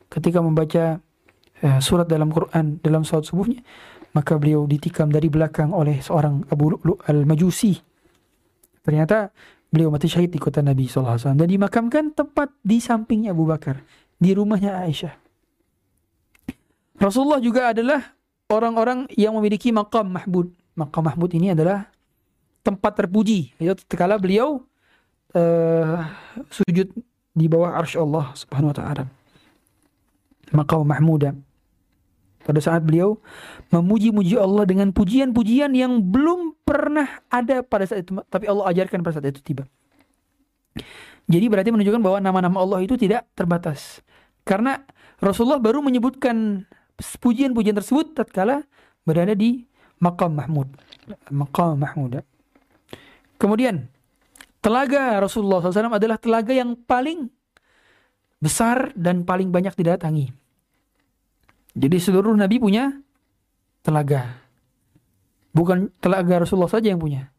[0.09, 0.97] Ketika membaca
[1.61, 3.61] uh, surat dalam Quran dalam sholat subuhnya.
[4.17, 7.79] Maka beliau ditikam dari belakang oleh seorang Abu Lu'lu al-Majusi.
[8.81, 9.31] Ternyata
[9.71, 13.87] Beliau mati syahid di kota Nabi SAW dan dimakamkan tepat di sampingnya Abu Bakar
[14.19, 15.15] di rumahnya Aisyah.
[16.99, 18.13] Rasulullah juga adalah
[18.51, 20.51] orang-orang yang memiliki makam mahmud.
[20.75, 21.87] Makam mahmud ini adalah
[22.67, 23.55] tempat terpuji.
[23.57, 24.67] Itu ketika beliau
[25.33, 26.05] uh,
[26.51, 26.91] sujud
[27.31, 29.05] di bawah arsy Allah Subhanahu wa taala.
[30.51, 31.31] Maqam mahmuda.
[32.51, 33.23] Pada saat beliau
[33.71, 39.23] memuji-muji Allah dengan pujian-pujian yang belum pernah ada pada saat itu, tapi Allah ajarkan pada
[39.23, 39.71] saat itu tiba.
[41.31, 44.03] Jadi berarti menunjukkan bahwa nama-nama Allah itu tidak terbatas.
[44.43, 44.83] Karena
[45.23, 46.67] Rasulullah baru menyebutkan
[47.23, 48.67] pujian-pujian tersebut tatkala
[49.07, 49.63] berada di
[50.03, 50.75] Maqam Mahmud.
[51.31, 52.19] Maqam Mahmud.
[53.39, 53.87] Kemudian,
[54.59, 57.31] telaga Rasulullah SAW adalah telaga yang paling
[58.43, 60.35] besar dan paling banyak didatangi.
[61.75, 62.91] Jadi seluruh nabi punya
[63.87, 64.43] telaga.
[65.51, 67.31] Bukan telaga Rasulullah saja yang punya.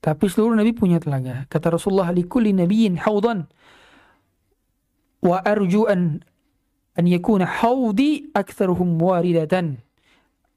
[0.00, 1.48] Tapi seluruh nabi punya telaga.
[1.48, 3.48] Kata Rasulullah likulli nabiyyin haudan
[5.24, 6.22] wa arju an
[6.94, 9.80] an yakuna haudi aktsaruhum waridatan.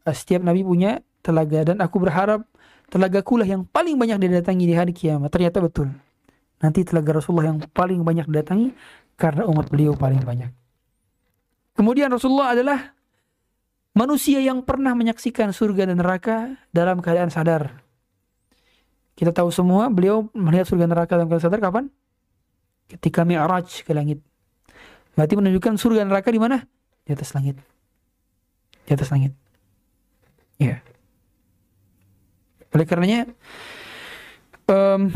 [0.09, 2.47] Setiap nabi punya telaga dan aku berharap
[2.89, 5.29] telagaku lah yang paling banyak didatangi di hari kiamat.
[5.29, 5.91] Ternyata betul.
[6.59, 8.73] Nanti telaga Rasulullah yang paling banyak didatangi
[9.15, 10.51] karena umat beliau paling banyak.
[11.77, 12.98] Kemudian Rasulullah adalah
[13.99, 17.83] manusia yang pernah menyaksikan surga dan neraka dalam keadaan sadar.
[19.19, 21.91] Kita tahu semua beliau melihat surga dan neraka dalam keadaan sadar kapan?
[22.87, 24.23] Ketika Mi'raj ke langit.
[25.19, 26.63] Berarti menunjukkan surga dan neraka di mana?
[27.03, 27.59] Di atas langit.
[28.87, 29.35] Di atas langit.
[30.55, 30.79] Ya.
[32.71, 33.27] Oleh karenanya
[34.71, 35.11] um,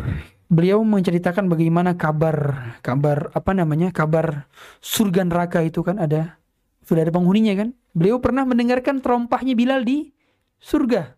[0.52, 4.52] beliau menceritakan bagaimana kabar kabar apa namanya kabar
[4.84, 6.38] surga neraka itu kan ada
[6.84, 10.10] sudah ada penghuninya kan Beliau pernah mendengarkan terompahnya Bilal di
[10.58, 11.14] surga.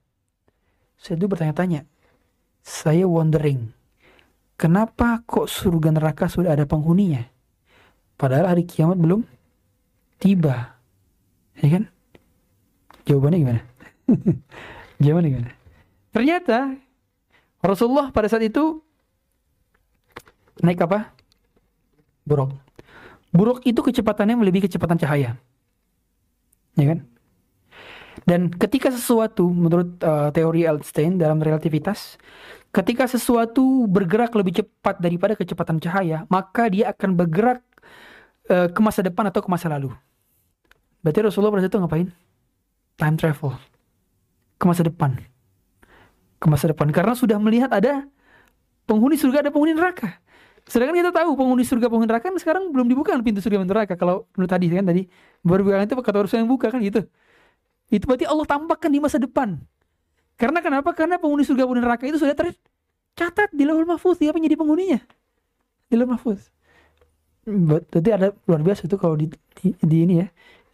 [0.99, 1.87] Saya itu bertanya-tanya.
[2.59, 3.71] Saya wondering.
[4.59, 7.23] Kenapa kok surga neraka sudah ada penghuninya?
[8.19, 9.23] Padahal hari kiamat belum
[10.19, 10.75] tiba.
[11.63, 11.83] Ya kan?
[13.07, 13.61] Jawabannya gimana?
[15.03, 15.51] Jawabannya gimana?
[16.11, 16.75] Ternyata
[17.63, 18.83] Rasulullah pada saat itu
[20.59, 21.15] naik apa?
[22.27, 22.55] Buruk.
[23.31, 25.39] Buruk itu kecepatannya melebihi kecepatan cahaya
[26.79, 26.99] ya kan?
[28.25, 32.15] Dan ketika sesuatu menurut uh, teori Einstein dalam relativitas,
[32.71, 37.61] ketika sesuatu bergerak lebih cepat daripada kecepatan cahaya, maka dia akan bergerak
[38.49, 39.91] uh, ke masa depan atau ke masa lalu.
[41.05, 42.07] Berarti Rasulullah pada itu ngapain?
[42.95, 43.53] Time travel
[44.57, 45.11] ke masa depan.
[46.41, 48.07] Ke masa depan karena sudah melihat ada
[48.89, 50.17] penghuni surga ada penghuni neraka.
[50.65, 53.93] Sedangkan kita tahu penghuni surga penghuni neraka kan sekarang belum dibuka pintu surga penghuni neraka.
[53.93, 55.01] Kalau menurut tadi kan tadi
[55.45, 57.05] baru bukan itu kata Rasul yang buka kan gitu.
[57.93, 59.61] Itu berarti Allah tampakkan di masa depan.
[60.41, 60.89] Karena kenapa?
[60.97, 64.99] Karena penghuni surga penghuni neraka itu sudah tercatat di Lauhul Mahfuz siapa yang jadi penghuninya.
[65.85, 66.49] Di Lauhul Mahfuz.
[67.45, 69.29] Berarti ada luar biasa tuh kalau di,
[69.61, 70.27] di, di ini ya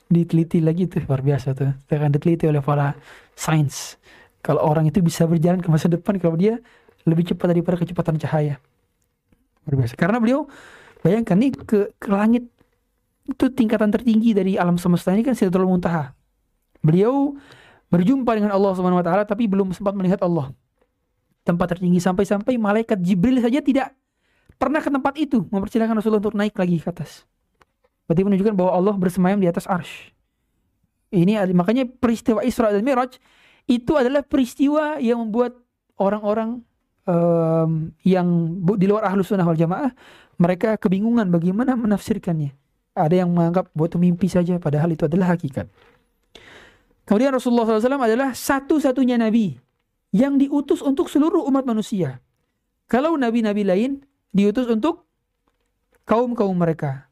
[0.07, 1.75] diteliti lagi tuh luar biasa tuh.
[1.91, 2.95] Akan diteliti oleh para
[3.35, 3.99] sains.
[4.39, 6.63] Kalau orang itu bisa berjalan ke masa depan kalau dia
[7.03, 8.55] lebih cepat daripada kecepatan cahaya
[9.67, 9.93] luar biasa.
[9.97, 10.49] Karena beliau
[11.05, 12.47] bayangkan nih ke, ke langit.
[13.25, 16.11] Itu tingkatan tertinggi dari alam semesta ini kan Sidratul Muntaha.
[16.81, 17.37] Beliau
[17.93, 20.49] berjumpa dengan Allah Subhanahu wa taala tapi belum sempat melihat Allah.
[21.45, 23.93] Tempat tertinggi sampai-sampai malaikat Jibril saja tidak
[24.57, 25.45] pernah ke tempat itu.
[25.49, 27.25] Mempersilahkan Rasulullah untuk naik lagi ke atas.
[28.09, 30.11] Berarti menunjukkan bahwa Allah bersemayam di atas arsh.
[31.11, 33.19] Ini makanya peristiwa Isra dan Miraj
[33.67, 35.59] itu adalah peristiwa yang membuat
[35.99, 36.63] orang-orang
[37.05, 38.27] um, yang
[38.77, 39.91] di luar ahlus sunnah wal jamaah
[40.41, 42.57] mereka kebingungan bagaimana menafsirkannya.
[42.97, 45.69] Ada yang menganggap bahwa itu mimpi saja padahal itu adalah hakikat.
[47.07, 49.55] Kemudian Rasulullah SAW adalah satu-satunya nabi
[50.11, 52.19] yang diutus untuk seluruh umat manusia.
[52.91, 53.91] Kalau nabi-nabi lain
[54.35, 55.07] diutus untuk
[56.03, 57.07] kaum-kaum mereka.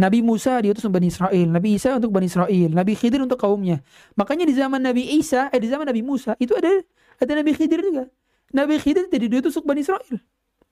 [0.00, 3.84] Nabi Musa diutus untuk Bani Israel, Nabi Isa untuk Bani Israel, Nabi Khidir untuk kaumnya.
[4.16, 6.72] Makanya di zaman Nabi Isa, eh di zaman Nabi Musa itu ada
[7.20, 8.08] ada Nabi Khidir juga.
[8.50, 10.18] Nabi Khidir jadi dia tusuk Bani Israel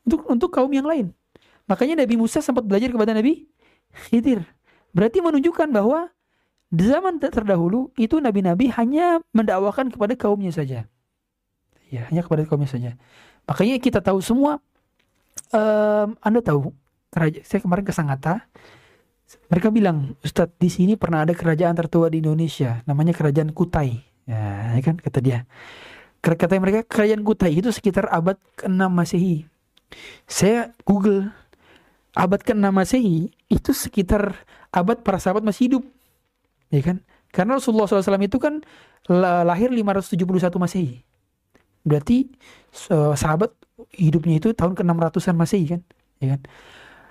[0.07, 1.15] untuk untuk kaum yang lain.
[1.69, 3.47] Makanya Nabi Musa sempat belajar kepada Nabi
[4.09, 4.43] Khidir.
[4.91, 6.11] Berarti menunjukkan bahwa
[6.69, 10.85] di zaman terdahulu itu nabi-nabi hanya mendakwakan kepada kaumnya saja.
[11.89, 12.97] Ya, hanya kepada kaumnya saja.
[13.49, 14.61] Makanya kita tahu semua
[15.53, 16.73] um, Anda tahu
[17.09, 18.45] kerajaan saya kemarin ke Sangatta
[19.53, 24.01] mereka bilang, Ustadz di sini pernah ada kerajaan tertua di Indonesia, namanya Kerajaan Kutai.
[24.29, 25.49] Ya, ya kan kata dia
[26.35, 29.47] kata mereka kerajaan Kutai itu sekitar abad ke-6 Masehi.
[30.27, 31.31] Saya Google
[32.13, 34.35] abad ke-6 Masehi itu sekitar
[34.75, 35.83] abad para sahabat masih hidup.
[36.69, 37.01] Ya kan?
[37.33, 38.61] Karena Rasulullah SAW itu kan
[39.47, 40.19] lahir 571
[40.59, 41.07] Masehi.
[41.87, 42.29] Berarti
[43.17, 43.55] sahabat
[43.95, 45.81] hidupnya itu tahun ke-600-an Masehi kan?
[46.19, 46.41] Ya kan?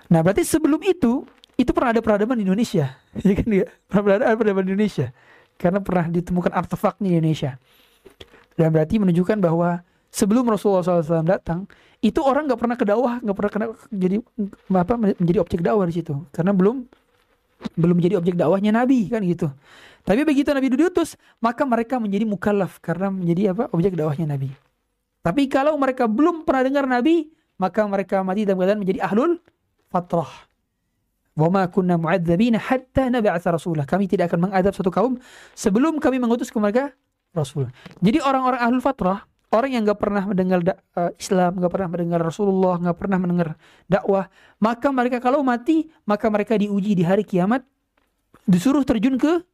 [0.08, 1.24] Nah, berarti sebelum itu
[1.58, 2.94] itu pernah ada peradaban di Indonesia.
[3.26, 3.66] Ya kan ya?
[3.90, 5.10] Pernah ada peradaban di Indonesia.
[5.58, 7.58] Karena pernah ditemukan artefaknya di Indonesia.
[8.58, 11.70] Dan berarti menunjukkan bahwa sebelum Rasulullah SAW datang,
[12.02, 14.18] itu orang nggak pernah ke dakwah, nggak pernah kena jadi
[14.74, 16.82] apa menjadi objek dakwah di situ, karena belum
[17.78, 19.46] belum menjadi objek dakwahnya Nabi kan gitu.
[20.02, 24.50] Tapi begitu Nabi diutus, maka mereka menjadi mukallaf karena menjadi apa objek dakwahnya Nabi.
[25.22, 29.38] Tapi kalau mereka belum pernah dengar Nabi, maka mereka mati dalam keadaan menjadi ahlul
[29.90, 30.30] fatrah.
[31.38, 33.86] Wa ma kunna mu'adzabina hatta nab'atsa rasulah.
[33.86, 35.18] Kami tidak akan mengadab satu kaum
[35.54, 36.94] sebelum kami mengutus ke mereka
[37.38, 37.70] Rasul.
[38.02, 39.22] Jadi orang-orang ahlul fatrah,
[39.54, 40.60] orang yang nggak pernah mendengar
[40.98, 43.48] uh, Islam, nggak pernah mendengar Rasulullah, nggak pernah mendengar
[43.86, 44.26] dakwah,
[44.58, 47.62] maka mereka kalau mati, maka mereka diuji di hari kiamat,
[48.44, 49.46] disuruh terjun ke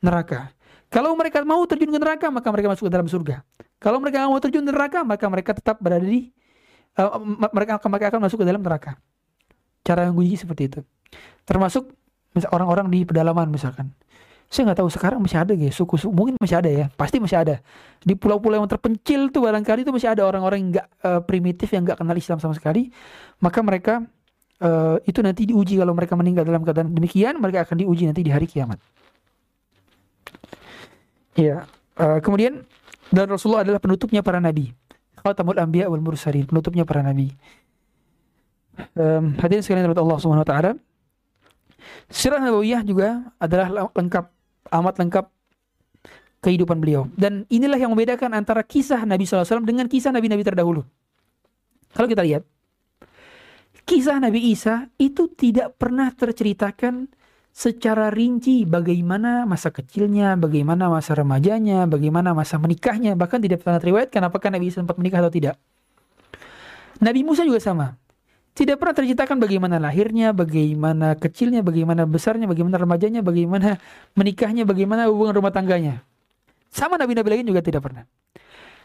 [0.00, 0.54] neraka.
[0.90, 3.42] Kalau mereka mau terjun ke neraka, maka mereka masuk ke dalam surga.
[3.78, 6.30] Kalau mereka mau terjun ke neraka, maka mereka tetap berada di
[6.98, 7.18] uh,
[7.54, 8.98] mereka mereka akan masuk ke dalam neraka.
[9.86, 10.80] Cara yang uji seperti itu.
[11.46, 11.88] Termasuk
[12.50, 13.90] orang-orang di pedalaman misalkan
[14.50, 17.38] saya nggak tahu sekarang masih ada guys suku, suku mungkin masih ada ya pasti masih
[17.38, 17.62] ada.
[18.02, 21.86] Di pulau-pulau yang terpencil tuh barangkali itu masih ada orang-orang yang nggak uh, primitif yang
[21.86, 22.90] nggak kenal Islam sama sekali.
[23.38, 24.02] Maka mereka
[24.58, 28.34] uh, itu nanti diuji kalau mereka meninggal dalam keadaan demikian mereka akan diuji nanti di
[28.34, 28.82] hari kiamat.
[31.38, 31.70] Ya
[32.02, 32.66] uh, kemudian
[33.14, 34.74] dan Rasulullah adalah penutupnya para nabi.
[35.22, 37.30] Khatamul anbiya wal mursalin penutupnya para nabi.
[38.98, 40.74] Um, hadirin sekalian Allah Subhanahu wa taala.
[42.10, 44.39] Sirah Nabawiyah juga adalah lengkap
[44.70, 45.26] amat lengkap
[46.40, 47.06] kehidupan beliau.
[47.14, 50.82] Dan inilah yang membedakan antara kisah Nabi SAW dengan kisah Nabi-Nabi terdahulu.
[51.92, 52.42] Kalau kita lihat,
[53.84, 57.12] kisah Nabi Isa itu tidak pernah terceritakan
[57.50, 64.22] secara rinci bagaimana masa kecilnya, bagaimana masa remajanya, bagaimana masa menikahnya, bahkan tidak pernah terriwayatkan
[64.24, 65.60] apakah Nabi Isa sempat menikah atau tidak.
[67.04, 67.99] Nabi Musa juga sama.
[68.50, 73.78] Tidak pernah terceritakan bagaimana lahirnya, bagaimana kecilnya, bagaimana besarnya, bagaimana remajanya, bagaimana
[74.18, 76.02] menikahnya, bagaimana hubungan rumah tangganya.
[76.70, 78.04] Sama nabi-nabi lain juga tidak pernah.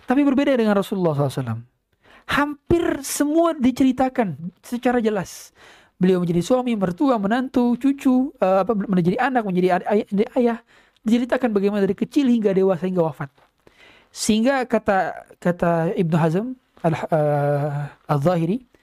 [0.06, 1.66] Tapi berbeda dengan Rasulullah SAW.
[2.26, 5.54] Hampir semua diceritakan secara jelas.
[5.98, 10.06] Beliau menjadi suami, mertua, menantu, cucu, uh, apa menjadi anak, menjadi ayah,
[10.38, 10.58] ayah.
[11.06, 13.30] Diceritakan bagaimana dari kecil hingga dewasa hingga wafat.
[14.10, 18.75] Sehingga kata kata Ibnu Hazm al-Zahiri, al, uh, al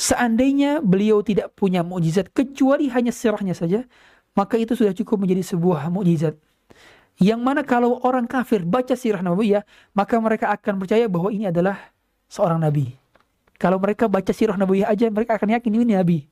[0.00, 3.84] Seandainya beliau tidak punya mukjizat kecuali hanya sirahnya saja,
[4.32, 6.40] maka itu sudah cukup menjadi sebuah mukjizat.
[7.20, 9.60] Yang mana kalau orang kafir baca sirah Nabi ya,
[9.92, 11.92] maka mereka akan percaya bahwa ini adalah
[12.32, 12.96] seorang nabi.
[13.60, 16.24] Kalau mereka baca sirah Nabi aja mereka akan yakin ini Nabi.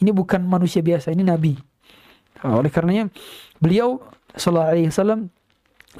[0.00, 1.60] Ini bukan manusia biasa, ini Nabi.
[2.40, 3.12] Oleh karenanya
[3.60, 4.00] beliau
[4.32, 5.28] Sallallahu Alaihi Wasallam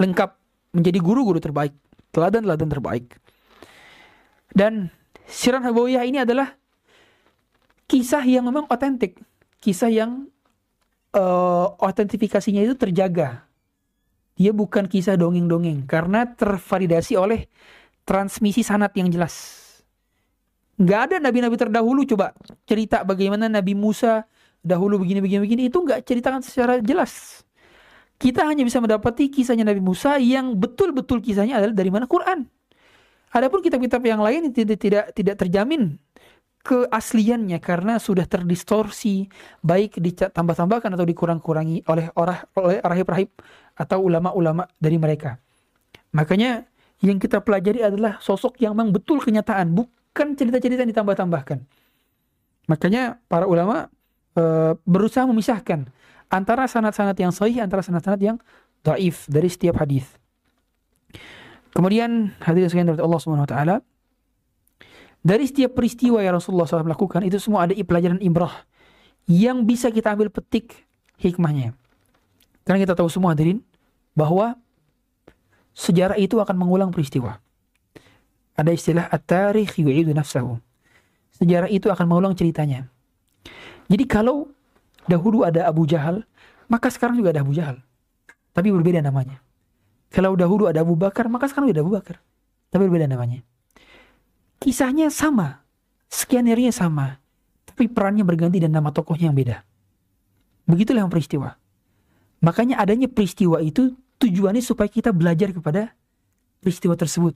[0.01, 0.31] lengkap
[0.73, 1.77] menjadi guru-guru terbaik,
[2.17, 3.13] teladan-teladan terbaik.
[4.57, 4.89] Dan
[5.29, 6.57] sirah Nabawiyah ini adalah
[7.93, 9.21] kisah yang memang otentik,
[9.61, 10.25] kisah yang
[11.13, 13.45] uh, otentifikasinya itu terjaga.
[14.33, 17.53] Dia bukan kisah dongeng-dongeng karena tervalidasi oleh
[18.09, 19.61] transmisi sanat yang jelas.
[20.81, 22.33] Nggak ada nabi-nabi terdahulu coba
[22.65, 24.25] cerita bagaimana Nabi Musa
[24.65, 27.45] dahulu begini begini begini itu nggak ceritakan secara jelas.
[28.17, 32.49] Kita hanya bisa mendapati kisahnya Nabi Musa yang betul-betul kisahnya adalah dari mana Quran.
[33.37, 36.01] Adapun kitab-kitab yang lain tidak tidak terjamin
[36.63, 39.27] keasliannya karena sudah terdistorsi
[39.67, 43.31] baik ditambah-tambahkan atau dikurang-kurangi oleh orang oleh rahib-rahib
[43.75, 45.43] atau ulama-ulama dari mereka.
[46.15, 46.67] Makanya
[47.03, 51.67] yang kita pelajari adalah sosok yang memang betul kenyataan, bukan cerita-cerita yang ditambah-tambahkan.
[52.71, 53.91] Makanya para ulama
[54.39, 55.91] e, berusaha memisahkan
[56.31, 58.37] antara sanad-sanad yang sahih antara sanad-sanad yang
[58.87, 60.07] dhaif dari setiap hadis.
[61.75, 63.77] Kemudian hadirin sekalian dari Allah Subhanahu wa taala
[65.23, 68.67] dari setiap peristiwa yang Rasulullah SAW lakukan itu semua ada pelajaran ibrah
[69.31, 70.83] yang bisa kita ambil petik
[71.23, 71.79] hikmahnya.
[72.67, 73.63] Karena kita tahu semua hadirin
[74.19, 74.59] bahwa
[75.75, 77.39] sejarah itu akan mengulang peristiwa.
[78.59, 80.59] Ada istilah at-tarikh yu'idu nafsahu.
[81.39, 82.91] Sejarah itu akan mengulang ceritanya.
[83.87, 84.51] Jadi kalau
[85.07, 86.23] dahulu ada Abu Jahal,
[86.67, 87.79] maka sekarang juga ada Abu Jahal.
[88.53, 89.41] Tapi berbeda namanya.
[90.13, 92.21] Kalau dahulu ada Abu Bakar, maka sekarang juga ada Abu Bakar.
[92.69, 93.41] Tapi berbeda namanya.
[94.63, 95.67] Kisahnya sama,
[96.07, 97.19] skenario sama,
[97.67, 99.67] tapi perannya berganti dan nama tokohnya yang beda.
[100.71, 101.59] Begitulah yang peristiwa.
[102.39, 105.91] Makanya adanya peristiwa itu tujuannya supaya kita belajar kepada
[106.63, 107.35] peristiwa tersebut.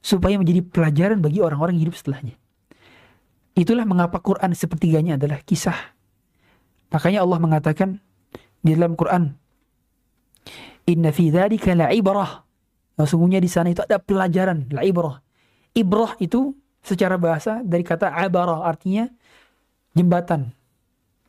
[0.00, 2.40] Supaya menjadi pelajaran bagi orang-orang yang hidup setelahnya.
[3.52, 5.76] Itulah mengapa Quran sepertiganya adalah kisah.
[6.88, 8.00] Makanya Allah mengatakan
[8.64, 9.36] di dalam Quran,
[10.88, 12.46] Inna fi dzalika la'ibrah.
[12.96, 15.27] Sesungguhnya di sana itu ada pelajaran, la'ibrah.
[15.78, 19.06] Ibrah itu secara bahasa dari kata abara artinya
[19.94, 20.50] jembatan.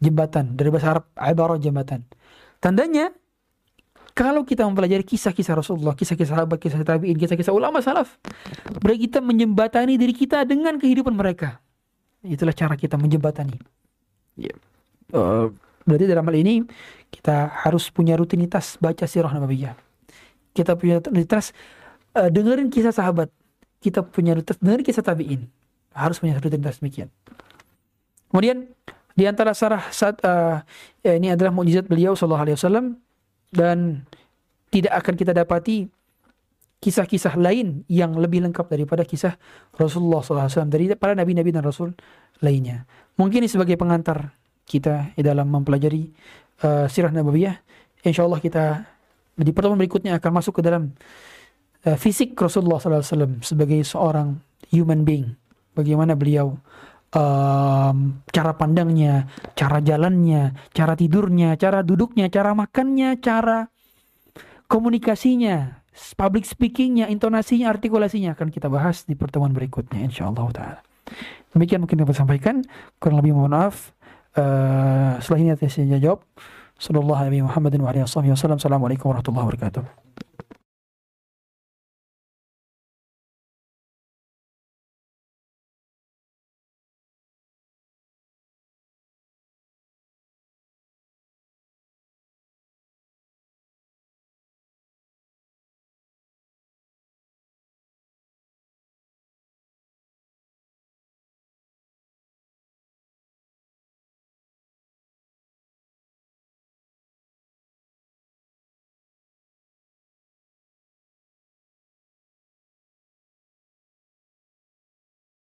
[0.02, 2.02] Jembatan dari bahasa Arab abara jembatan.
[2.58, 3.14] Tandanya
[4.20, 8.20] kalau kita mempelajari kisah-kisah Rasulullah, kisah-kisah sahabat, kisah tabi'in, kisah-kisah ulama salaf,
[8.84, 11.64] berarti kita menjembatani diri kita dengan kehidupan mereka.
[12.20, 13.56] Itulah cara kita menjembatani.
[14.36, 14.60] Yeah.
[15.16, 15.16] Ya.
[15.16, 15.46] Uh,
[15.88, 16.68] berarti dalam hal ini
[17.08, 19.80] kita harus punya rutinitas baca sirah nabawiyah.
[20.52, 21.56] Kita punya rutinitas
[22.20, 23.32] uh, dengerin kisah sahabat,
[23.80, 25.48] kita punya rutinitas dengan kisah tabi'in.
[25.96, 27.10] Harus punya rutinitas demikian.
[28.30, 28.70] Kemudian
[29.18, 30.62] di antara sarah saat uh,
[31.04, 32.86] ya ini adalah mukjizat beliau sallallahu alaihi wasallam
[33.52, 34.06] dan
[34.70, 35.90] tidak akan kita dapati
[36.80, 39.36] kisah-kisah lain yang lebih lengkap daripada kisah
[39.76, 41.92] Rasulullah SAW dari para nabi-nabi dan rasul
[42.40, 42.88] lainnya.
[43.20, 44.32] Mungkin ini sebagai pengantar
[44.64, 46.08] kita dalam mempelajari
[46.64, 47.60] uh, sirah nabawiyah.
[48.08, 48.88] Insya Allah kita
[49.36, 50.96] di pertemuan berikutnya akan masuk ke dalam
[51.86, 54.40] uh, fisik Rasulullah SAW sebagai seorang
[54.74, 55.36] human being.
[55.78, 56.60] Bagaimana beliau
[57.16, 57.98] um,
[58.30, 63.70] cara pandangnya, cara jalannya, cara tidurnya, cara duduknya, cara makannya, cara
[64.70, 65.82] komunikasinya,
[66.20, 70.82] public speakingnya, intonasinya, artikulasinya akan kita bahas di pertemuan berikutnya insyaallah taala.
[71.50, 72.62] Demikian mungkin dapat sampaikan.
[73.02, 73.94] Kurang lebih mohon maaf.
[74.38, 76.22] Uh, setelah ini saya jawab.
[76.80, 78.62] Sallallahu alaihi Muhammadin wa alihi wasallam.
[78.62, 80.09] Assalamualaikum warahmatullahi wabarakatuh.